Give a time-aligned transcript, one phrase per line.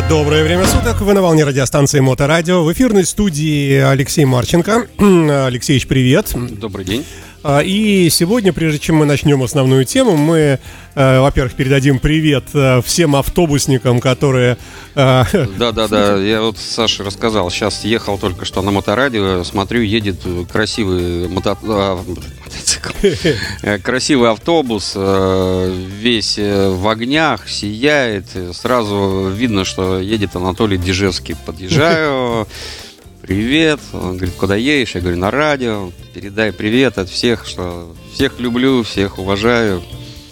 [0.00, 1.00] Доброе время суток.
[1.02, 2.64] Вы на волне радиостанции Моторадио.
[2.64, 4.86] В эфирной студии Алексей Марченко.
[4.98, 6.32] Алексеевич, привет.
[6.34, 7.04] Добрый день.
[7.44, 10.60] А, и сегодня, прежде чем мы начнем основную тему, мы,
[10.94, 14.58] э, во-первых, передадим привет э, всем автобусникам, которые...
[14.94, 15.24] Э,
[15.58, 20.20] Да-да-да, я вот Саше рассказал, сейчас ехал только что на моторадио, смотрю, едет
[20.52, 21.58] красивый мото...
[21.64, 22.00] А,
[22.44, 22.92] мотоцикл,
[23.82, 31.34] красивый автобус, весь в огнях, сияет, сразу видно, что едет Анатолий Дежевский.
[31.44, 32.46] Подъезжаю,
[33.22, 33.80] привет.
[33.92, 34.94] Он говорит, куда едешь?
[34.94, 35.90] Я говорю, на радио.
[36.12, 39.82] Передай привет от всех, что всех люблю, всех уважаю.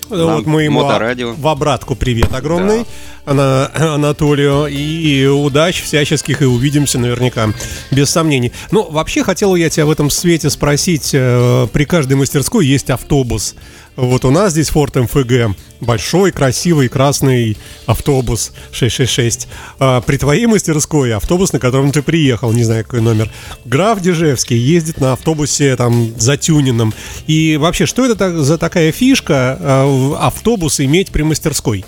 [0.08, 1.34] Вот мы ему моторадио.
[1.34, 2.84] в обратку привет огромный да.
[3.74, 7.50] Анатолию и удач всяческих и увидимся наверняка
[7.92, 8.52] без сомнений.
[8.72, 11.10] Ну вообще хотел я тебя в этом свете спросить.
[11.12, 13.54] Э, при каждой мастерской есть автобус.
[13.94, 15.56] Вот у нас здесь Ford МФГ.
[15.80, 19.46] Большой, красивый, красный автобус 666.
[19.78, 23.30] А при твоей мастерской автобус, на котором ты приехал, не знаю какой номер,
[23.64, 26.92] граф Дежевский ездит на автобусе там затюненном.
[27.28, 31.84] И вообще, что это за такая фишка а, автобус иметь при мастерской?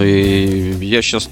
[0.00, 1.28] И я сейчас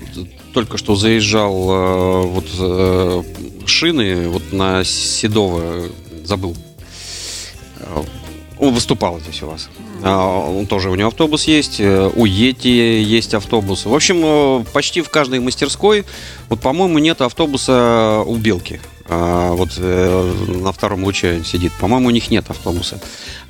[0.52, 3.22] только что заезжал а, вот э,
[3.66, 5.84] шины вот на Седово
[6.24, 6.56] забыл
[8.62, 9.68] он выступал здесь у вас.
[10.04, 13.86] А, он тоже, у него автобус есть, э, у Ети есть автобус.
[13.86, 16.04] В общем, э, почти в каждой мастерской,
[16.48, 18.80] вот, по-моему, нет автобуса у Белки.
[19.08, 21.72] А, вот э, на втором луче сидит.
[21.80, 23.00] По-моему, у них нет автобуса.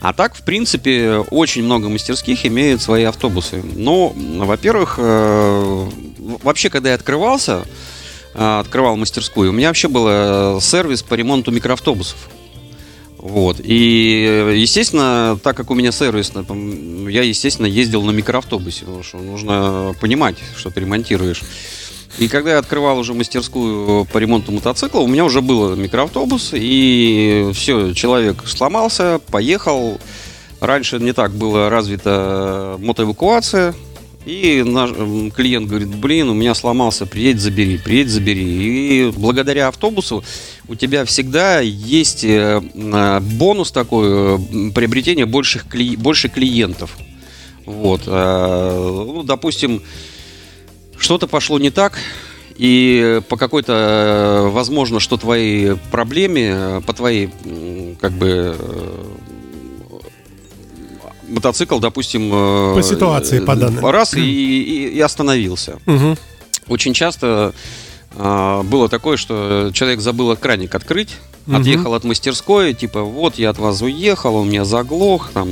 [0.01, 3.63] А так, в принципе, очень много мастерских имеют свои автобусы.
[3.63, 7.65] Но, во-первых, вообще, когда я открывался,
[8.35, 12.17] открывал мастерскую, у меня вообще был сервис по ремонту микроавтобусов.
[13.19, 13.61] Вот.
[13.63, 16.33] И, естественно, так как у меня сервис,
[17.09, 21.43] я, естественно, ездил на микроавтобусе, потому что нужно понимать, что ты ремонтируешь.
[22.19, 27.51] И когда я открывал уже мастерскую по ремонту мотоцикла, у меня уже был микроавтобус, и
[27.55, 29.99] все, человек сломался, поехал.
[30.61, 33.75] Раньше не так было развита мотоэвакуация,
[34.25, 34.91] и наш
[35.35, 39.09] клиент говорит, блин, у меня сломался, приедь, забери, приедь, забери.
[39.09, 40.23] И благодаря автобусу
[40.69, 45.67] у тебя всегда есть э, э, бонус такой, э, приобретение больших,
[45.99, 46.97] больше клиентов.
[47.65, 48.07] Вот.
[48.07, 49.83] Ну, допустим,
[51.03, 51.99] что-то пошло не так,
[52.57, 57.31] и по какой-то, возможно, что твоей проблеме, по твоей,
[58.01, 58.57] как бы,
[61.29, 62.31] мотоцикл, допустим...
[62.75, 63.85] По ситуации, по данным.
[63.87, 65.79] Раз и, и, и остановился.
[65.87, 66.17] Угу.
[66.69, 67.55] Очень часто
[68.17, 71.17] а, было такое, что человек забыл краник открыть,
[71.47, 71.57] угу.
[71.57, 75.49] отъехал от мастерской, типа, вот я от вас уехал, у меня заглох, там,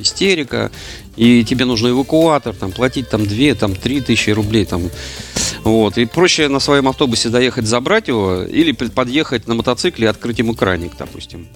[0.00, 0.70] истерика,
[1.16, 4.90] и тебе нужно эвакуатор, там, платить там 2, там, 3 тысячи рублей, там,
[5.64, 5.98] вот.
[5.98, 10.54] И проще на своем автобусе доехать, забрать его, или подъехать на мотоцикле и открыть ему
[10.54, 11.48] краник, допустим.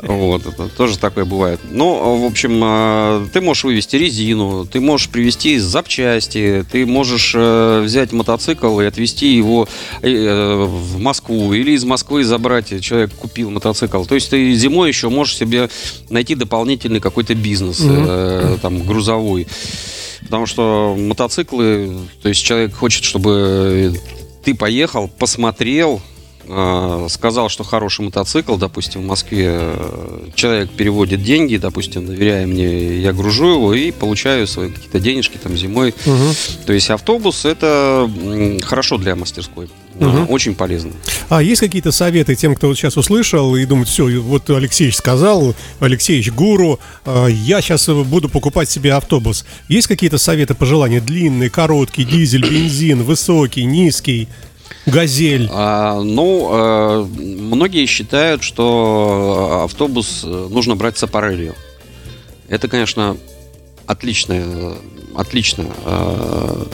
[0.00, 1.60] Вот, это тоже такое бывает.
[1.70, 7.82] Ну, в общем, а, ты можешь вывести резину, ты можешь привезти запчасти, ты можешь э,
[7.84, 9.68] взять мотоцикл и отвезти его
[10.02, 14.04] э, в Москву, или из Москвы забрать, человек купил мотоцикл.
[14.04, 15.68] То есть ты зимой еще можешь себе
[16.08, 18.60] найти дополнительный какой-то бизнес, mm-hmm.
[18.60, 19.46] там, грузовой.
[20.22, 23.94] Потому что мотоциклы, то есть человек хочет, чтобы
[24.44, 26.00] ты поехал, посмотрел,
[27.08, 33.12] сказал, что хороший мотоцикл, допустим, в Москве э, человек переводит деньги, допустим, доверяя мне, я
[33.12, 35.94] гружу его и получаю свои какие-то денежки там зимой.
[36.04, 36.34] Угу.
[36.66, 38.10] То есть автобус это
[38.62, 39.68] хорошо для мастерской.
[39.96, 40.32] Угу.
[40.32, 40.92] Очень полезно.
[41.28, 45.54] А есть какие-то советы тем, кто вот сейчас услышал и думает, все, вот Алексеевич сказал,
[45.78, 49.44] Алексеевич гуру, я сейчас буду покупать себе автобус.
[49.68, 51.00] Есть какие-то советы, пожелания?
[51.00, 54.28] Длинный, короткий, дизель, бензин, высокий, низкий?
[54.86, 55.48] Газель.
[55.52, 61.54] А, ну, а, многие считают, что автобус нужно брать с аппарелью.
[62.48, 63.16] Это, конечно,
[63.86, 64.76] отлично,
[65.14, 65.66] отлично.
[65.84, 66.68] А,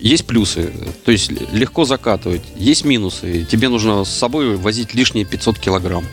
[0.00, 0.72] есть плюсы,
[1.04, 2.42] то есть легко закатывать.
[2.56, 3.46] Есть минусы.
[3.50, 6.04] Тебе нужно с собой возить лишние 500 килограмм.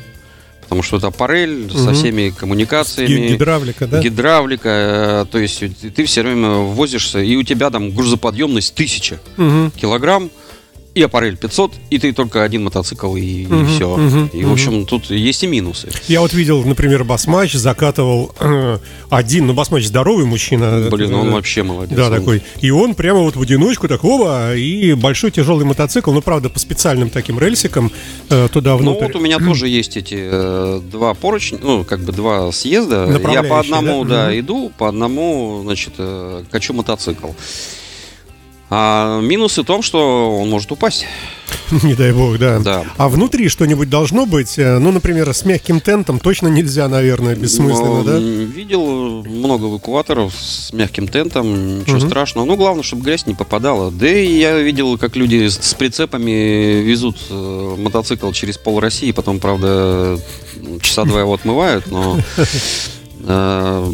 [0.65, 1.77] Потому что это аппарель угу.
[1.77, 3.29] со всеми коммуникациями.
[3.29, 4.01] Гидравлика, да?
[4.01, 4.69] Гидравлика.
[4.69, 5.63] Э, то есть
[5.95, 9.71] ты все время возишься, и у тебя там грузоподъемность 1000 угу.
[9.79, 10.31] килограмм
[10.95, 13.94] и аппарель 500, и ты только один мотоцикл, и, угу, и все.
[13.94, 14.86] Угу, и, в общем, угу.
[14.86, 15.89] тут есть и минусы.
[16.07, 20.88] Я вот видел, например, Басмач закатывал э, один, ну, Басмач здоровый мужчина.
[20.89, 21.97] Блин, ну он вообще молодец.
[21.97, 22.13] Да, он...
[22.13, 22.42] такой.
[22.62, 27.09] И он прямо вот в одиночку такого, и большой тяжелый мотоцикл, ну, правда, по специальным
[27.09, 27.91] таким рельсикам
[28.30, 29.01] э, туда внутрь.
[29.01, 33.06] Ну, вот у меня тоже есть эти э, два поручня, ну, как бы два съезда.
[33.33, 34.39] Я по одному, да, да угу.
[34.39, 37.31] иду, по одному, значит, э, качу мотоцикл.
[38.69, 41.06] А минусы в том, что он может упасть.
[41.83, 42.59] Не дай бог, да.
[42.59, 42.83] да.
[42.97, 44.57] А внутри что-нибудь должно быть?
[44.57, 48.17] Э, ну, например, с мягким тентом точно нельзя, наверное, бессмысленно, Но, да?
[48.17, 52.07] Видел много эвакуаторов с мягким тентом, ничего угу.
[52.07, 52.45] страшного.
[52.45, 53.91] Ну, главное, чтобы грязь не попадала.
[53.91, 59.39] Да и я видел, как люди с прицепами везут э, мотоцикл через пол России, потом,
[59.39, 60.19] правда,
[60.81, 62.19] часа два его отмывают, но
[63.19, 63.91] э,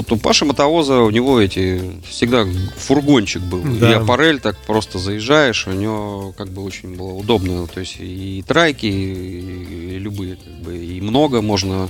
[0.00, 3.62] вот у Паши Мотовоза у него эти всегда фургончик был.
[3.62, 3.90] Да.
[3.90, 7.66] И аппарель так просто заезжаешь, у него как бы очень было удобно.
[7.66, 11.88] То есть и трайки, и, и любые, как бы, и много можно.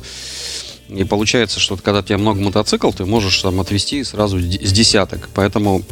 [0.89, 5.29] И получается, что когда у тебя много мотоцикл, ты можешь там отвезти сразу с десяток.
[5.35, 5.83] Поэтому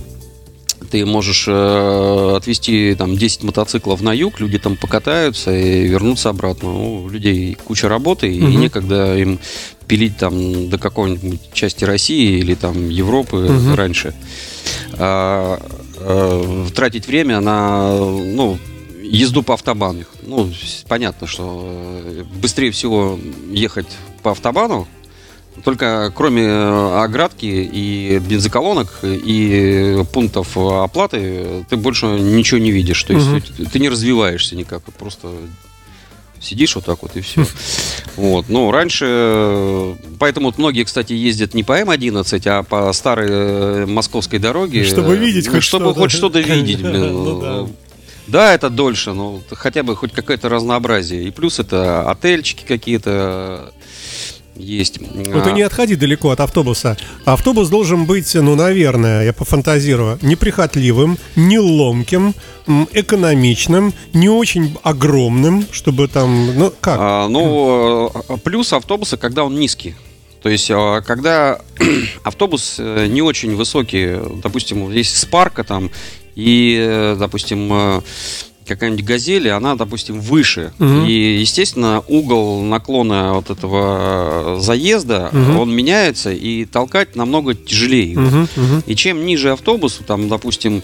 [0.91, 6.73] ты можешь э, отвезти там 10 мотоциклов на юг, люди там покатаются и вернуться обратно.
[6.73, 8.59] У людей куча работы, и угу.
[8.59, 9.39] некогда им
[9.89, 13.75] пилить там до какой-нибудь части России или там Европы угу.
[13.75, 14.15] раньше.
[14.99, 15.61] А,
[15.97, 18.59] а, тратить время на ну,
[19.03, 20.05] езду по автобану.
[20.23, 20.53] Ну,
[20.87, 21.65] понятно, что
[22.05, 23.19] э, быстрее всего
[23.51, 23.89] ехать
[24.23, 24.87] по автобану,
[25.65, 33.03] только кроме э, оградки и бензоколонок и пунктов оплаты ты больше ничего не видишь.
[33.05, 33.65] То есть угу.
[33.73, 35.29] ты не развиваешься никак, просто
[36.41, 37.45] сидишь вот так вот и все.
[38.17, 43.87] Вот, ну, раньше, поэтому вот многие, кстати, ездят не по М11, а по старой э,
[43.87, 44.83] московской дороге.
[44.83, 46.01] Чтобы видеть ну, хоть Чтобы что-то.
[46.01, 46.81] хоть что-то видеть.
[46.83, 47.71] Ну
[48.29, 51.25] да, это дольше, но хотя бы хоть какое-то разнообразие.
[51.25, 53.73] И плюс это отельчики какие-то,
[54.59, 55.01] есть.
[55.01, 56.97] Ну ты не отходи далеко от автобуса.
[57.25, 62.35] Автобус должен быть, ну, наверное, я пофантазирую, неприхотливым, не ломким,
[62.93, 66.99] экономичным, не очень огромным, чтобы там, ну как?
[67.01, 69.95] А, ну, э, плюс автобуса, когда он низкий.
[70.43, 71.61] То есть, э, когда
[72.25, 75.91] автобус э, не очень высокий, допустим, здесь спарка там,
[76.35, 78.03] и, допустим,
[78.69, 80.73] какая-нибудь газель, она, допустим, выше.
[80.79, 81.07] Угу.
[81.07, 85.63] И, естественно, угол наклона вот этого заезда, угу.
[85.63, 88.19] он меняется, и толкать намного тяжелее.
[88.19, 88.39] Угу.
[88.39, 88.83] Угу.
[88.87, 90.83] И чем ниже автобус, там, допустим,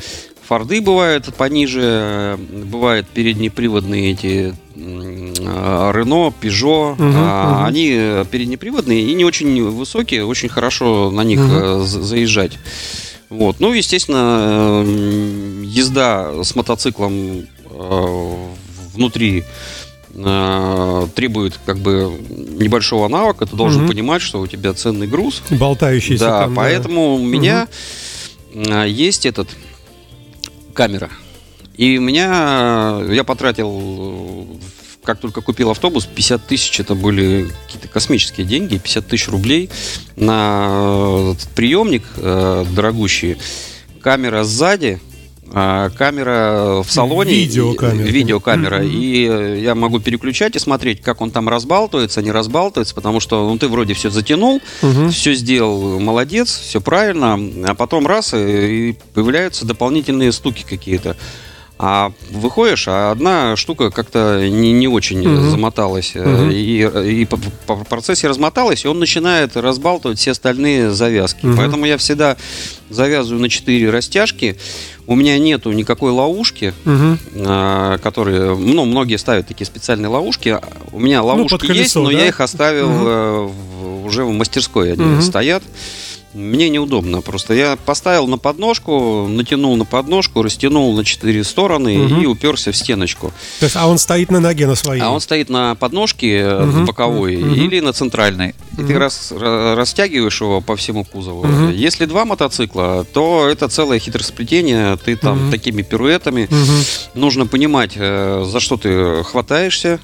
[0.48, 2.38] Форды бывают пониже,
[2.70, 7.64] бывают переднеприводные эти Рено, Пежо, угу, а, угу.
[7.66, 11.84] они переднеприводные и не очень высокие, очень хорошо на них угу.
[11.84, 12.58] заезжать.
[13.30, 13.58] Вот.
[13.58, 14.84] Ну, естественно,
[15.64, 17.53] езда с мотоциклом Э,
[18.94, 19.44] внутри
[20.14, 23.92] э, требует как бы небольшого навыка, ты должен угу.
[23.92, 25.42] понимать, что у тебя ценный груз.
[25.50, 26.24] Болтающийся.
[26.24, 27.22] Да, там, поэтому да.
[27.22, 27.68] у меня
[28.54, 28.82] угу.
[28.82, 29.48] есть этот
[30.72, 31.10] камера.
[31.76, 34.46] И у меня я потратил,
[35.02, 39.70] как только купил автобус, 50 тысяч, это были какие-то космические деньги, 50 тысяч рублей
[40.14, 43.38] на этот приемник э, дорогущий.
[44.00, 45.00] Камера сзади,
[45.54, 47.32] камера в салоне.
[47.32, 48.06] Видеокамера.
[48.06, 48.82] Видеокамера.
[48.82, 48.90] Mm-hmm.
[48.90, 53.48] И э, я могу переключать и смотреть, как он там разбалтывается, не разбалтывается, потому что
[53.48, 55.10] ну, ты вроде все затянул, mm-hmm.
[55.10, 61.16] все сделал, молодец, все правильно, а потом раз, и, и появляются дополнительные стуки какие-то.
[61.76, 65.50] А выходишь, а одна штука как-то не, не очень mm-hmm.
[65.50, 66.12] замоталась.
[66.14, 66.52] Mm-hmm.
[66.52, 67.36] И, и по,
[67.66, 71.44] по процессе размоталась, и он начинает разбалтывать все остальные завязки.
[71.44, 71.56] Mm-hmm.
[71.56, 72.36] Поэтому я всегда
[72.90, 74.56] завязываю на 4 растяжки.
[75.06, 77.18] У меня нету никакой ловушки, угу.
[77.46, 80.58] а, которые, ну, многие ставят такие специальные ловушки.
[80.92, 82.12] У меня ну, ловушки ну, колесо, есть, но да?
[82.12, 83.52] я их оставил угу.
[83.52, 85.22] в, уже в мастерской, они угу.
[85.22, 85.62] стоят.
[86.34, 87.20] Мне неудобно.
[87.20, 92.20] Просто я поставил на подножку, натянул на подножку, растянул на четыре стороны угу.
[92.20, 93.32] и уперся в стеночку.
[93.60, 95.00] То есть, а он стоит на ноге на своей?
[95.00, 96.84] А он стоит на подножке угу.
[96.86, 97.54] боковой угу.
[97.54, 98.54] или на центральной.
[98.76, 98.88] И угу.
[98.88, 101.46] ты раз, растягиваешь его по всему кузову.
[101.46, 101.70] Угу.
[101.70, 104.96] Если два мотоцикла, то это целое хитросплетение.
[104.96, 105.50] Ты там угу.
[105.52, 106.44] такими пируэтами.
[106.44, 107.20] Угу.
[107.20, 110.00] Нужно понимать, э, за что ты хватаешься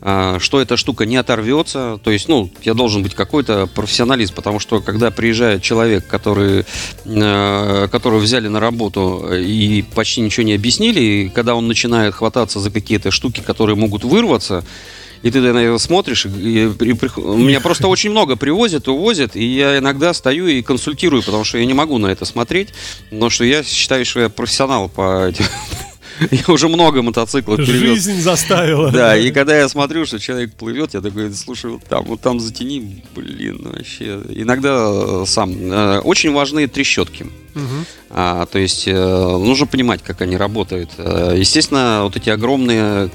[0.00, 2.00] что эта штука не оторвется.
[2.02, 6.64] То есть, ну, я должен быть какой-то профессионалист, потому что когда приезжает человек, который,
[7.04, 12.60] э, которого взяли на работу и почти ничего не объяснили, и когда он начинает хвататься
[12.60, 14.64] за какие-то штуки, которые могут вырваться,
[15.22, 19.44] и ты на это смотришь, и, и, и, меня просто очень много привозят, увозят, и
[19.44, 22.70] я иногда стою и консультирую, потому что я не могу на это смотреть,
[23.10, 25.44] но что я считаю, что я профессионал по этим
[26.30, 28.04] Я уже много мотоциклов перевез.
[28.04, 28.90] Жизнь заставила.
[28.90, 32.40] Да, и когда я смотрю, что человек плывет, я такой, слушай, вот там, вот там
[32.40, 34.20] затяни, блин, вообще.
[34.28, 35.52] Иногда э, сам.
[35.52, 37.26] Э, очень важны трещотки.
[37.54, 37.64] Угу.
[38.10, 40.90] А, то есть э, нужно понимать, как они работают.
[40.98, 43.10] Естественно, вот эти огромные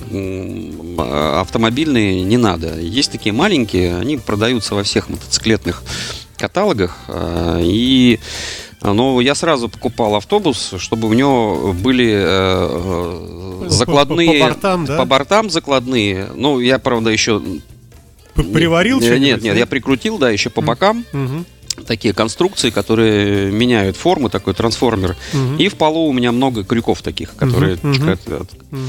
[1.39, 2.79] автомобильные не надо.
[2.79, 5.83] Есть такие маленькие, они продаются во всех мотоциклетных
[6.38, 6.97] каталогах.
[7.62, 8.19] И
[8.82, 14.27] Но я сразу покупал автобус, чтобы у него были э, закладные...
[14.27, 14.98] По, по, бортам, да?
[14.98, 16.29] По бортам закладные.
[16.36, 17.41] Ну, я, правда, еще...
[18.36, 21.05] Приварил Нет, нет, нет, я прикрутил, да, еще по бокам.
[21.13, 21.46] Угу
[21.86, 25.15] такие конструкции, которые меняют форму, такой трансформер.
[25.34, 25.55] Угу.
[25.58, 27.89] И в полу у меня много крюков таких, которые угу.
[27.89, 28.79] Угу.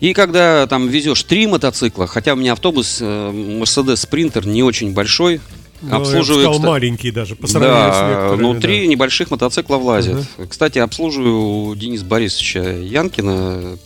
[0.00, 4.92] И когда там везешь три мотоцикла, хотя у меня автобус э, Mercedes Sprinter не очень
[4.92, 5.40] большой,
[5.82, 8.42] ну, бы сказал, маленький даже по сравнению да, с некоторыми.
[8.42, 8.86] Ну, три да.
[8.86, 10.26] небольших мотоцикла влазят.
[10.38, 10.48] Uh-huh.
[10.48, 13.78] Кстати, обслуживаю Денис Борисовича Янкина,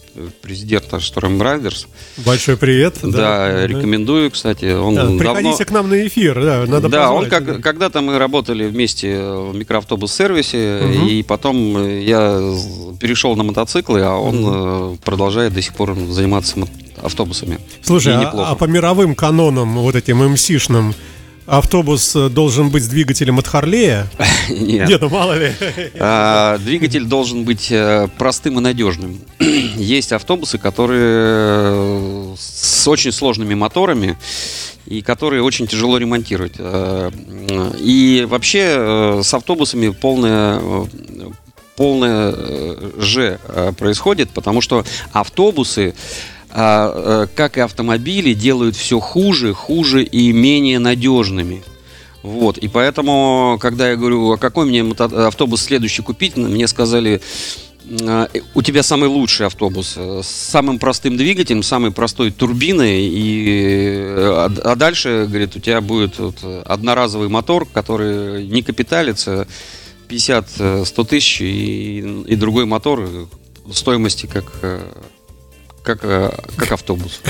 [0.42, 1.86] президента Storm Riders.
[2.18, 2.98] Большой привет.
[3.02, 4.72] Да, да рекомендую, кстати.
[4.72, 5.64] Он да, приходите давно...
[5.64, 7.54] к нам на эфир, да, надо Да, он как, да.
[7.58, 11.06] когда-то мы работали вместе в микроавтобус-сервисе, угу.
[11.08, 12.40] и потом я
[13.00, 14.98] перешел на мотоциклы, а он угу.
[15.04, 16.56] продолжает до сих пор заниматься
[17.02, 17.58] автобусами.
[17.82, 20.94] Слушай, а, а по мировым канонам, вот этим МСишным,
[21.50, 24.06] автобус э, должен быть с двигателем от Харлея?
[24.48, 24.88] Нет.
[24.88, 25.52] Нет, ну мало ли.
[25.98, 29.20] А, двигатель должен быть э, простым и надежным.
[29.38, 34.16] Есть автобусы, которые э, с очень сложными моторами
[34.86, 36.54] и которые очень тяжело ремонтировать.
[37.78, 40.60] И вообще с автобусами полная
[41.76, 42.34] полное
[42.98, 43.38] же
[43.78, 45.94] происходит, потому что автобусы
[46.52, 51.62] как и автомобили, делают все хуже, хуже и менее надежными.
[52.22, 57.22] Вот, и поэтому, когда я говорю, а какой мне автобус следующий купить, мне сказали,
[58.02, 64.04] «А, у тебя самый лучший автобус э, с самым простым двигателем, самой простой турбиной, и,
[64.06, 69.48] а, а дальше, говорит, у тебя будет вот одноразовый мотор, который не капиталится,
[70.10, 73.08] 50-100 э, тысяч, и, и другой мотор
[73.72, 74.52] стоимости как
[75.82, 77.20] как, э, как автобус.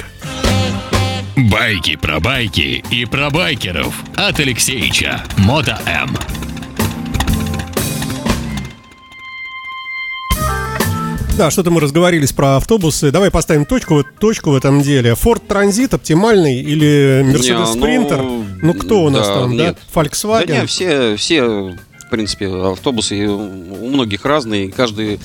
[1.36, 6.16] Байки про байки и про байкеров от Алексеича Мото М.
[11.40, 13.10] Да, что-то мы разговорились про автобусы.
[13.10, 15.12] Давай поставим точку, точку в этом деле.
[15.12, 18.18] Ford Transit оптимальный или Mercedes не, Sprinter?
[18.18, 19.78] Ну, ну, кто у нас да, там, нет.
[19.94, 20.02] да?
[20.02, 20.46] Volkswagen?
[20.46, 24.70] Да нет, все, все, в принципе, автобусы у многих разные.
[24.70, 25.18] Каждый,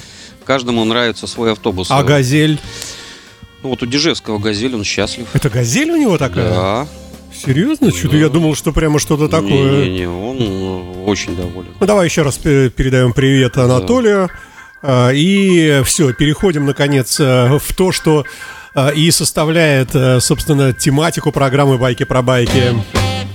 [0.45, 1.87] каждому нравится свой автобус.
[1.91, 2.61] А «Газель»?
[3.65, 5.25] Ну вот у Дежевского газель, он счастлив.
[5.33, 6.51] Это газель у него такая?
[6.51, 6.87] Да.
[7.33, 7.89] Серьезно?
[7.89, 7.97] Да.
[7.97, 9.85] Что-то я думал, что прямо что-то такое.
[9.87, 11.71] Не-не-не, он э, очень доволен.
[11.79, 14.29] Ну давай еще раз передаем привет Анатолию.
[14.83, 15.11] Да.
[15.11, 18.23] И все, переходим наконец э, в то, что
[18.75, 22.71] э, и составляет, собственно, тематику программы «Байки про байки».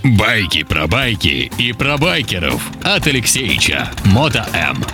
[0.05, 4.85] Байки про байки и про байкеров от Алексеича Мото М.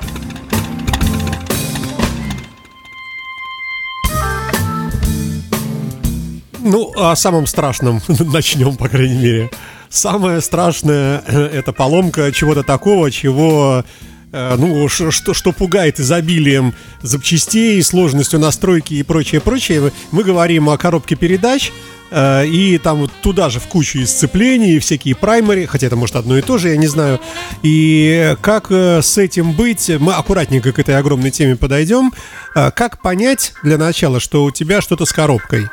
[6.68, 9.50] Ну, о самом страшном начнем, по крайней мере.
[9.88, 13.84] Самое страшное– это поломка чего-то такого, чего
[14.32, 19.92] э, ну, что, что пугает изобилием запчастей, сложностью настройки и прочее, прочее.
[20.10, 21.70] Мы говорим о коробке передач,
[22.10, 26.36] э, и там вот туда же в кучу исцеплений, всякие праймари, хотя это может одно
[26.36, 27.20] и то же, я не знаю.
[27.62, 32.12] И как э, с этим быть, мы аккуратненько к этой огромной теме подойдем.
[32.54, 35.68] Как понять для начала, что у тебя что-то с коробкой?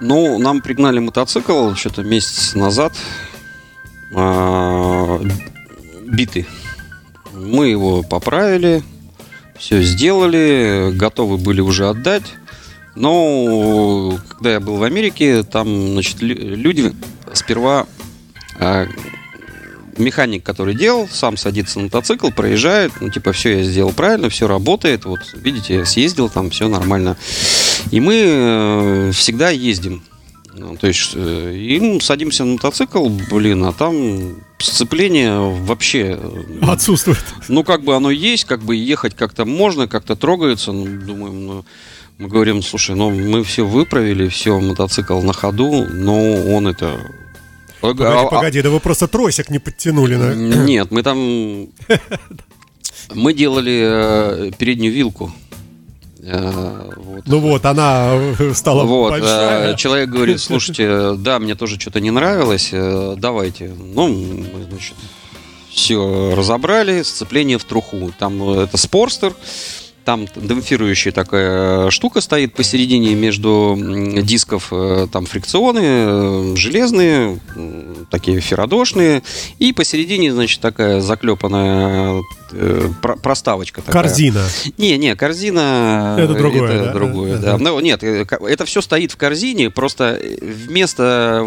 [0.00, 2.92] Ну, нам пригнали мотоцикл что-то месяц назад.
[4.14, 5.20] А,
[6.06, 6.46] битый.
[7.32, 8.82] Мы его поправили,
[9.58, 12.24] все сделали, готовы были уже отдать.
[12.94, 16.92] Но когда я был в Америке, там, значит, люди
[17.32, 17.86] сперва
[18.58, 18.86] а,
[19.98, 24.46] механик, который делал, сам садится на мотоцикл, проезжает, ну, типа, все я сделал правильно, все
[24.46, 27.16] работает, вот, видите, я съездил, там все нормально.
[27.90, 30.02] И мы э, всегда ездим.
[30.54, 36.18] Ну, то есть, э, и садимся на мотоцикл, блин, а там сцепление вообще...
[36.20, 37.24] Э, Отсутствует.
[37.48, 41.64] Ну, как бы оно есть, как бы ехать как-то можно, как-то трогается, ну, думаем, ну,
[42.18, 46.18] мы говорим, слушай, ну, мы все выправили, все, мотоцикл на ходу, но
[46.52, 46.98] он это
[47.80, 50.34] Погоди, а, погоди, да вы просто тросик не подтянули, да?
[50.34, 51.68] Нет, мы там...
[53.14, 55.32] Мы делали переднюю вилку.
[56.22, 57.26] Э, вот.
[57.26, 59.74] Ну вот, она э, стала вот, э, большая.
[59.76, 63.68] Человек говорит, слушайте, да, мне тоже что-то не нравилось, давайте.
[63.68, 64.94] Ну, значит,
[65.70, 68.12] все разобрали, сцепление в труху.
[68.18, 69.34] Там это спорстер,
[70.08, 73.76] там демпфирующая такая штука стоит посередине между
[74.22, 74.72] дисков,
[75.12, 77.38] там фрикционы, железные,
[78.10, 79.22] такие ферродошные,
[79.58, 82.22] и посередине, значит, такая заклепанная
[83.22, 84.02] проставочка такая.
[84.02, 84.46] Корзина.
[84.78, 86.16] Не, не, корзина.
[86.18, 86.72] Это другое.
[86.72, 86.92] Это да?
[86.94, 87.58] другое, да.
[87.58, 87.58] да.
[87.58, 91.46] Ну, нет, это все стоит в корзине, просто вместо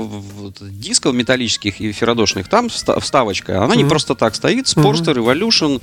[0.61, 3.63] дисков металлических и ферродошных там вставочка.
[3.63, 3.77] Она mm-hmm.
[3.77, 4.67] не просто так стоит.
[4.67, 5.81] Sportster, Evolution,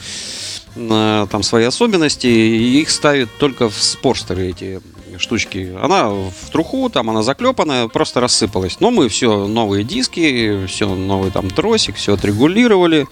[1.29, 2.29] там свои особенности,
[2.69, 4.81] и их ставят только в спорстеры эти
[5.19, 5.75] штучки.
[5.83, 8.79] Она в труху, там она заклепанная, просто рассыпалась.
[8.81, 13.07] Но мы все новые диски, все новый там тросик, все отрегулировали.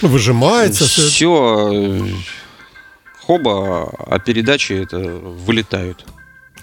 [0.00, 0.84] Выжимается.
[0.84, 2.06] Все.
[3.26, 6.04] Хоба, а передачи это вылетают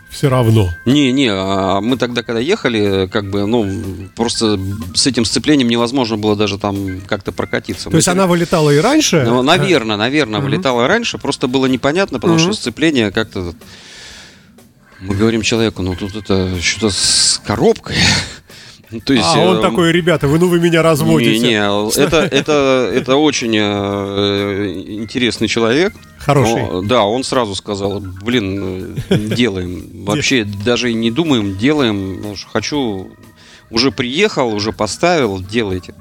[0.10, 0.74] все равно.
[0.86, 4.60] Не, не, а мы тогда, когда ехали, как бы, ну, просто
[4.96, 7.86] с этим сцеплением невозможно было даже там как-то прокатиться.
[7.86, 9.24] То мы есть она вылетала и раньше?
[9.26, 10.50] Ну, наверное, наверное, угу.
[10.50, 12.44] вылетала раньше, просто было непонятно, потому угу.
[12.44, 13.54] что сцепление как-то...
[15.00, 17.96] Мы говорим человеку, ну тут это что-то с коробкой.
[18.92, 21.38] Ну, то есть, а он э, такой, ребята, вы ну вы меня разводите.
[21.38, 25.94] Не, не, это, это, это очень э, интересный человек.
[26.20, 26.62] Хороший.
[26.64, 30.04] Но, да, он сразу сказал, блин, делаем.
[30.06, 32.36] Вообще даже не думаем, делаем.
[32.52, 33.12] Хочу,
[33.70, 35.96] уже приехал, уже поставил, делайте.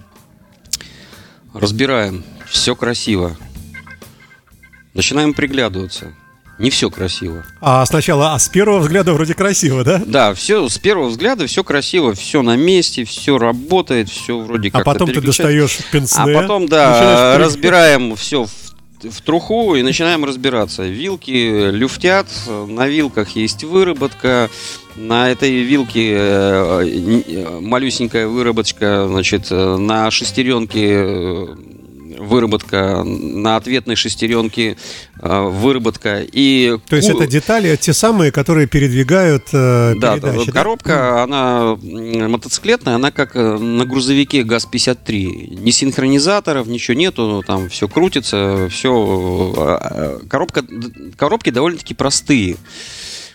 [1.54, 2.24] Разбираем.
[2.46, 3.36] Все красиво.
[4.94, 6.14] Начинаем приглядываться
[6.58, 7.44] не все красиво.
[7.60, 10.02] А сначала, а с первого взгляда вроде красиво, да?
[10.04, 14.82] Да, все с первого взгляда все красиво, все на месте, все работает, все вроде как.
[14.82, 16.36] А потом ты достаешь пенсне.
[16.36, 18.67] А потом, да, разбираем все в
[19.04, 20.84] в труху и начинаем разбираться.
[20.84, 24.50] Вилки люфтят, на вилках есть выработка,
[24.96, 31.48] на этой вилке э, э, малюсенькая выработка, значит, э, на шестеренке
[32.18, 34.76] выработка, на ответной шестеренке
[35.20, 36.22] э, выработка.
[36.22, 41.22] И То есть это детали те самые, которые передвигают э, да, передачи, коробка, да?
[41.22, 41.76] она
[42.28, 45.60] мотоциклетная, она как э, на грузовике ГАЗ-53.
[45.60, 50.18] Ни синхронизаторов, ничего нету, там все крутится, все...
[50.28, 50.64] Коробка,
[51.16, 52.56] коробки довольно-таки простые.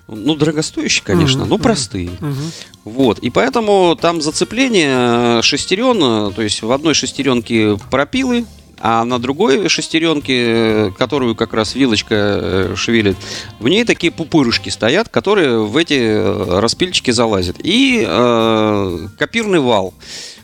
[0.07, 2.09] Ну, дорогостоящие, конечно, uh-huh, но простые.
[2.09, 2.51] Uh-huh.
[2.83, 3.19] Вот.
[3.19, 8.45] И поэтому там зацепление шестерен, то есть в одной шестеренке пропилы,
[8.85, 13.15] а на другой шестеренке, которую как раз вилочка э, шевелит,
[13.60, 17.55] в ней такие пупырышки стоят, которые в эти э, распильчики залазят.
[17.63, 19.93] И э, копирный вал.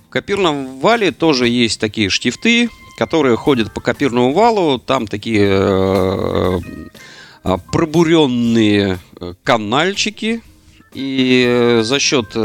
[0.07, 4.79] В копирном вале тоже есть такие штифты, которые ходят по копирному валу.
[4.79, 6.59] Там такие э,
[7.43, 8.99] э пробуренные
[9.43, 10.41] канальчики.
[10.93, 12.35] И за счет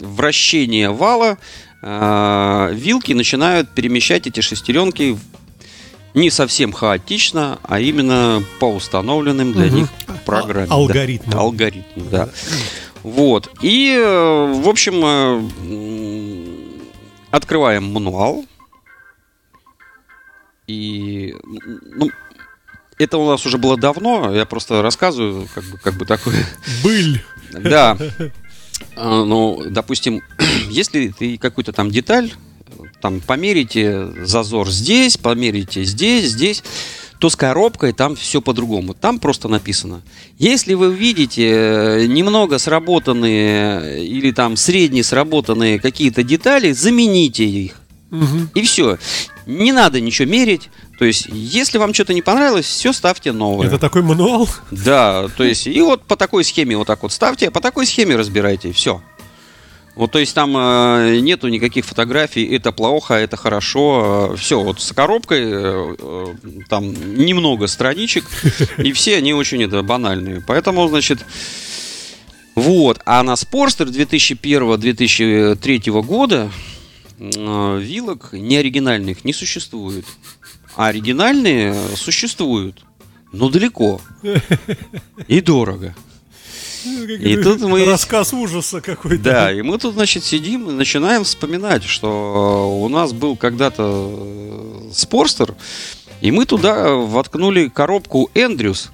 [0.00, 1.36] вращения вала
[1.82, 5.18] вилки начинают перемещать эти шестеренки
[6.14, 9.76] не совсем хаотично, а именно по установленным для угу.
[9.76, 9.88] них
[10.24, 10.72] программам.
[10.72, 11.30] Алгоритмам.
[11.30, 12.28] Да, алгоритмам, да.
[13.02, 13.50] Вот.
[13.62, 16.46] И, э, в общем, э,
[17.30, 18.44] открываем мануал.
[20.66, 22.10] И, ну,
[22.98, 26.46] это у нас уже было давно, я просто рассказываю, как бы, как бы такое.
[26.84, 27.20] Быль.
[27.52, 27.98] Да.
[28.96, 30.22] А, ну, допустим,
[30.68, 32.32] если ты какую-то там деталь
[33.02, 36.62] там померите зазор здесь, померите здесь, здесь,
[37.18, 38.94] то с коробкой там все по-другому.
[38.94, 40.02] Там просто написано.
[40.38, 47.74] Если вы видите э, немного сработанные или там средне сработанные какие-то детали, замените их.
[48.12, 48.48] Угу.
[48.54, 48.98] И все.
[49.46, 50.70] Не надо ничего мерить.
[50.98, 53.66] То есть, если вам что-то не понравилось, все ставьте новое.
[53.66, 54.48] Это такой мануал?
[54.70, 58.14] Да, то есть, и вот по такой схеме вот так вот ставьте, по такой схеме
[58.14, 59.02] разбирайте, все.
[59.94, 64.30] Вот, то есть там э, нету никаких фотографий, это плохо, это хорошо.
[64.32, 66.34] Э, все, вот с коробкой э, э,
[66.70, 68.24] там немного страничек,
[68.78, 70.42] и все они очень это банальные.
[70.46, 71.18] Поэтому, значит,
[72.54, 73.00] вот.
[73.04, 76.50] А на Sportster 2001-2003 года
[77.18, 80.06] э, вилок неоригинальных не существует.
[80.74, 82.82] А оригинальные существуют,
[83.30, 84.00] но далеко
[85.28, 85.94] и дорого.
[86.84, 87.84] И тут мы...
[87.84, 89.22] Рассказ ужаса какой-то.
[89.22, 93.82] Да, и мы тут, значит, сидим и начинаем вспоминать, что у нас был когда-то
[94.16, 95.54] э, спорстер,
[96.20, 98.90] и мы туда воткнули коробку Эндрюс,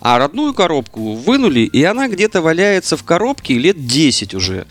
[0.00, 4.66] а родную коробку вынули, и она где-то валяется в коробке лет 10 уже.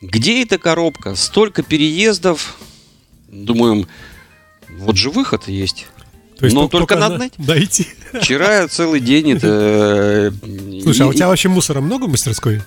[0.00, 1.14] Где эта коробка?
[1.14, 2.56] Столько переездов.
[3.28, 3.86] Думаем,
[4.68, 5.86] вот же выход есть.
[6.42, 7.86] То есть Но только, только надо найти.
[8.12, 9.46] Вчера целый день это...
[9.46, 12.62] Э, Слушай, а у тебя вообще мусора много в мастерской?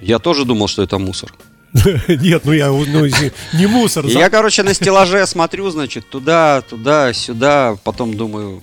[0.00, 1.34] Я тоже думал, что это мусор.
[2.06, 3.04] Нет, ну я ну,
[3.52, 4.06] не мусор.
[4.06, 8.62] Я, короче, на стеллаже смотрю, значит, туда, туда, сюда, потом думаю,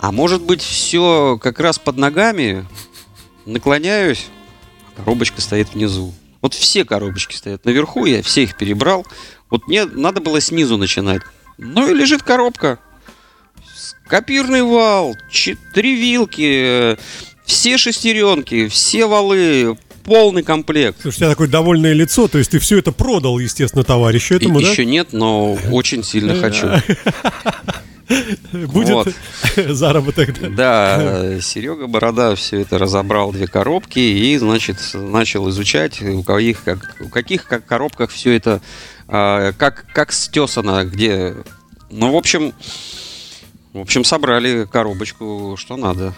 [0.00, 2.66] А может быть, все как раз под ногами,
[3.46, 4.26] наклоняюсь,
[4.98, 6.12] коробочка стоит внизу.
[6.42, 9.06] Вот все коробочки стоят наверху, я все их перебрал.
[9.48, 11.22] Вот мне надо было снизу начинать.
[11.56, 12.80] Ну и лежит коробка.
[14.06, 15.16] Копирный вал,
[15.72, 16.96] три вилки,
[17.44, 20.98] все шестеренки, все валы, полный комплект.
[21.00, 24.60] Слушай, у тебя такое довольное лицо, то есть ты все это продал, естественно, товарищу этому,
[24.60, 24.70] и, да?
[24.70, 26.68] Еще нет, но очень сильно хочу.
[28.52, 29.14] Будет вот.
[29.56, 30.54] заработок.
[30.54, 30.98] Да.
[30.98, 36.96] да, Серега Борода все это разобрал две коробки и, значит, начал изучать, у каких, как,
[37.00, 38.60] у каких как коробках все это,
[39.08, 41.34] а, как, как стесано, где.
[41.90, 42.52] Ну, в общем,
[43.74, 46.14] в общем, собрали коробочку, что надо.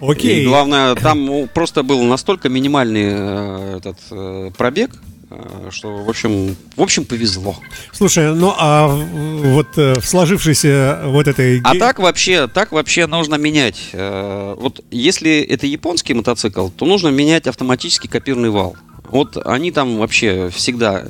[0.00, 0.42] Окей.
[0.42, 4.90] И главное, там просто был настолько минимальный э, этот э, пробег,
[5.30, 7.56] э, что, в общем, в общем, повезло.
[7.92, 11.60] Слушай, ну а вот в сложившейся вот этой...
[11.64, 13.90] А так вообще, так вообще нужно менять.
[13.92, 18.76] Вот если это японский мотоцикл, то нужно менять автоматический копирный вал.
[19.08, 21.04] Вот они там вообще всегда,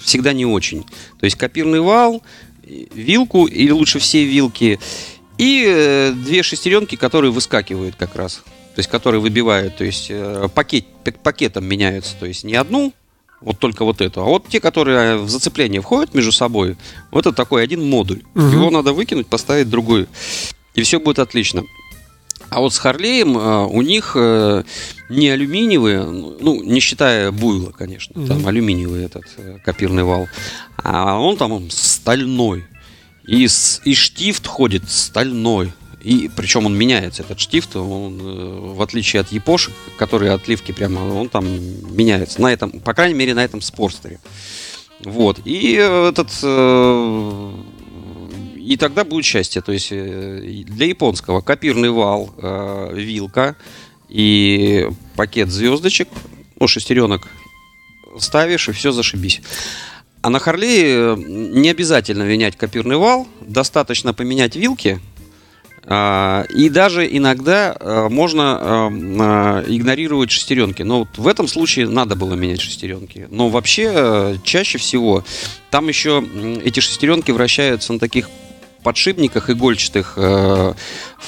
[0.00, 0.84] всегда не очень.
[1.18, 2.22] То есть копирный вал,
[2.64, 4.78] вилку или лучше все вилки
[5.42, 8.42] и э, две шестеренки, которые выскакивают как раз.
[8.74, 10.84] То есть, которые выбивают, то есть э, пакет,
[11.24, 12.14] пакетом меняются.
[12.18, 12.92] То есть не одну,
[13.40, 16.76] вот только вот эту, а вот те, которые в зацепление входят между собой,
[17.10, 18.22] вот это такой один модуль.
[18.36, 18.44] Угу.
[18.44, 20.06] Его надо выкинуть, поставить другой.
[20.74, 21.64] И все будет отлично.
[22.48, 24.62] А вот с Харлеем э, у них э,
[25.08, 30.28] не алюминиевые, ну, не считая буйла, конечно, mm там алюминиевый этот э, копирный вал,
[30.76, 32.64] а он там стальной.
[33.26, 35.72] И, с, и штифт ходит стальной.
[36.02, 40.98] И причем он меняется, этот штифт, он, э, в отличие от япошек, которые отливки прямо,
[41.14, 41.46] он там
[41.94, 42.40] меняется.
[42.42, 44.18] На этом, по крайней мере, на этом спорстере.
[45.04, 45.40] Вот.
[45.44, 46.30] И этот...
[46.42, 47.52] Э,
[48.56, 49.62] и тогда будет счастье.
[49.62, 52.34] То есть э, для японского копирный вал,
[52.92, 53.56] вилка
[54.08, 56.08] и пакет звездочек,
[56.58, 57.28] ну, шестеренок
[58.18, 59.40] ставишь, и все зашибись.
[60.22, 65.00] А на Харлее не обязательно менять копирный вал, достаточно поменять вилки.
[65.84, 70.82] А, и даже иногда а, можно а, игнорировать шестеренки.
[70.82, 73.26] Но вот в этом случае надо было менять шестеренки.
[73.30, 75.24] Но вообще, чаще всего,
[75.70, 76.24] там еще
[76.64, 78.30] эти шестеренки вращаются на таких
[78.84, 80.76] подшипниках игольчатых в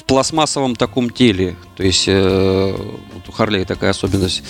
[0.07, 1.55] пластмассовом таком теле.
[1.77, 2.77] То есть э,
[3.29, 4.43] у Харлей такая особенность.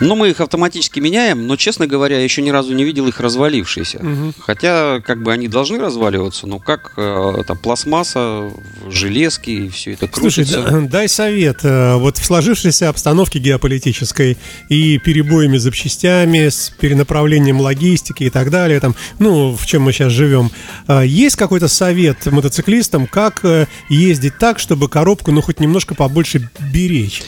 [0.00, 3.20] Ну, мы их автоматически меняем, но, честно говоря, я еще ни разу не видел их
[3.20, 3.98] развалившиеся.
[3.98, 4.34] Угу.
[4.40, 8.50] Хотя, как бы они должны разваливаться, но как э, там пластмасса,
[8.88, 10.62] железки, и все это крутится.
[10.62, 11.64] Слушай, дай совет.
[11.64, 14.36] Э, вот в сложившейся обстановке геополитической
[14.68, 20.12] и перебоями запчастями, с перенаправлением логистики и так далее, там, ну, в чем мы сейчас
[20.12, 20.50] живем,
[20.88, 26.50] э, есть какой-то совет мотоциклистам, как э, ездить так, чтобы коробку, ну, хоть немножко побольше
[26.72, 27.22] беречь?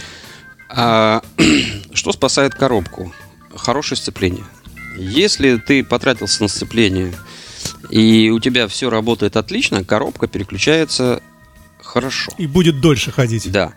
[0.69, 1.23] А,
[1.93, 3.13] что спасает коробку?
[3.55, 4.45] Хорошее сцепление.
[4.97, 7.13] Если ты потратился на сцепление
[7.91, 11.23] и у тебя все работает отлично, коробка переключается
[11.81, 12.33] хорошо.
[12.39, 13.51] И будет дольше ходить.
[13.51, 13.73] Да.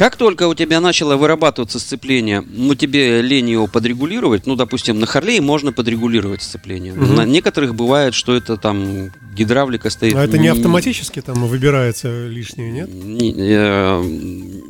[0.00, 5.04] Как только у тебя начало вырабатываться сцепление, ну тебе лень его подрегулировать, ну, допустим, на
[5.04, 6.94] Харлее можно подрегулировать сцепление.
[6.94, 7.04] Угу.
[7.04, 10.14] На некоторых бывает, что это там гидравлика стоит.
[10.14, 12.88] А это не автоматически там выбирается лишнее, нет?
[12.90, 14.02] Не, э,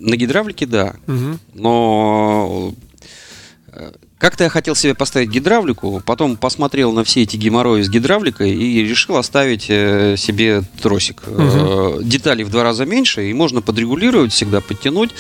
[0.00, 0.96] на гидравлике, да.
[1.06, 1.38] Угу.
[1.54, 2.74] Но
[3.68, 8.50] э, как-то я хотел себе поставить гидравлику, потом посмотрел на все эти геморрои с гидравликой
[8.50, 11.22] и решил оставить э, себе тросик.
[11.26, 12.02] Угу.
[12.02, 15.10] Деталей в два раза меньше, и можно подрегулировать всегда, подтянуть.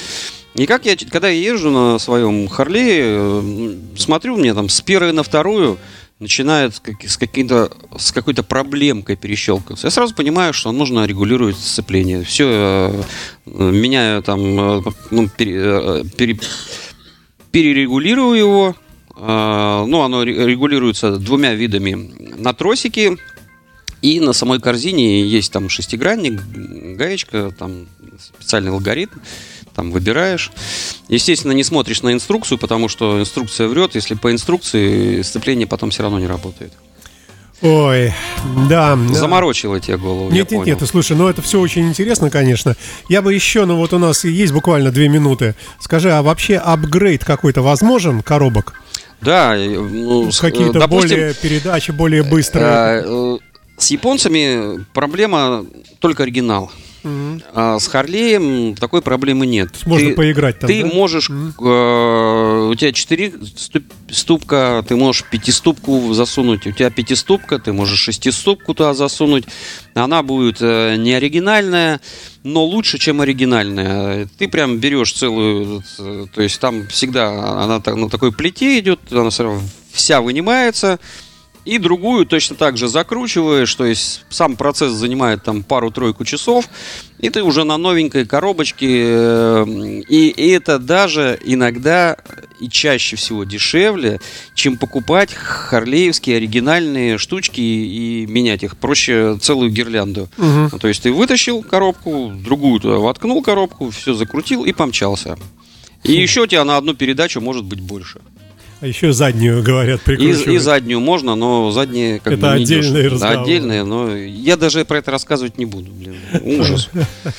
[0.54, 5.12] И как я, когда я езжу на своем Харлее, э, смотрю, мне там с первой
[5.12, 5.78] на вторую
[6.18, 9.86] начинает с, каким-то, с какой-то проблемкой перещелкиваться.
[9.86, 12.22] Я сразу понимаю, что нужно регулировать сцепление.
[12.22, 12.92] Все,
[13.46, 16.38] меняю там, ну, пере, пере,
[17.50, 18.76] перерегулирую его,
[19.20, 23.16] ну, оно регулируется двумя видами на тросике.
[24.02, 26.40] И на самой корзине есть там шестигранник,
[26.96, 27.86] гаечка, там
[28.18, 29.18] специальный алгоритм,
[29.74, 30.50] там выбираешь.
[31.08, 33.94] Естественно, не смотришь на инструкцию, потому что инструкция врет.
[33.94, 36.72] Если по инструкции, сцепление потом все равно не работает.
[37.62, 38.14] Ой,
[38.70, 38.98] да.
[39.12, 40.30] Заморочило тебе голову.
[40.30, 42.76] Нет, нет, нет, слушай, ну это все очень интересно, конечно.
[43.10, 45.54] Я бы еще, ну вот у нас есть буквально две минуты.
[45.78, 48.80] Скажи, а вообще апгрейд какой-то возможен коробок?
[49.20, 53.38] Да, ну, какие-то допустим, более передачи более быстрые.
[53.80, 55.64] С японцами проблема
[56.00, 56.70] только оригинал.
[57.02, 57.40] Угу.
[57.54, 59.70] А с Харлеем такой проблемы нет.
[59.86, 60.88] Можно ты, поиграть там, Ты да?
[60.88, 61.30] можешь...
[61.30, 61.66] Угу.
[61.66, 66.66] Э, у тебя 4 ступ, ступка, ты можешь пятиступку засунуть.
[66.66, 69.44] У тебя пятиступка, ты можешь шестиступку туда засунуть.
[69.94, 72.00] Она будет э, не оригинальная,
[72.44, 74.28] но лучше, чем оригинальная.
[74.36, 75.82] Ты прям берешь целую...
[75.98, 79.30] Э, то есть там всегда она на такой плите идет, она
[79.90, 81.00] вся вынимается
[81.64, 86.68] и другую точно так же закручиваешь, то есть сам процесс занимает там пару-тройку часов,
[87.18, 89.64] и ты уже на новенькой коробочке, э,
[90.08, 92.16] и, и это даже иногда
[92.60, 94.20] и чаще всего дешевле,
[94.54, 98.76] чем покупать харлеевские оригинальные штучки и, и менять их.
[98.76, 100.28] Проще целую гирлянду.
[100.36, 100.78] Угу.
[100.78, 105.38] То есть ты вытащил коробку, другую туда воткнул коробку, все закрутил и помчался.
[106.02, 108.20] И еще у тебя на одну передачу может быть больше.
[108.80, 110.46] А еще заднюю, говорят, прикручивают.
[110.48, 113.36] И, и заднюю можно, но задние как это бы не отдельные разговоры.
[113.36, 115.90] Да, отдельные, но я даже про это рассказывать не буду.
[115.90, 116.88] Блин, ужас.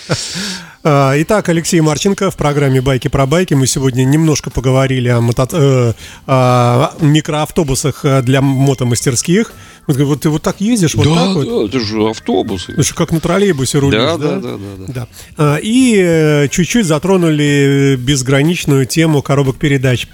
[0.83, 3.53] А, итак, Алексей Марченко в программе «Байки про байки».
[3.53, 5.47] Мы сегодня немножко поговорили о, мото...
[5.51, 5.93] э,
[6.25, 9.53] о микроавтобусах для мотомастерских.
[9.85, 11.69] Вот, вот ты вот так ездишь, вот да, так да, вот?
[11.69, 12.71] это же автобусы.
[12.71, 14.17] Это же как на троллейбусе рулишь, да?
[14.17, 14.57] Да, да, да.
[14.57, 14.93] да, да.
[14.93, 15.07] да.
[15.37, 20.07] А, и э, чуть-чуть затронули безграничную тему коробок передач.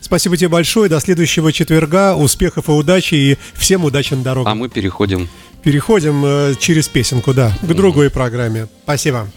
[0.00, 0.88] Спасибо тебе большое.
[0.88, 2.14] До следующего четверга.
[2.16, 3.14] Успехов и удачи.
[3.14, 4.52] И всем удачи на дорогах.
[4.52, 5.28] А мы переходим.
[5.62, 8.68] Переходим э, через песенку, да, к другой программе.
[8.84, 9.28] Спасибо.